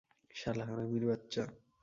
[0.35, 1.43] শালা হারামীর বাচ্চা।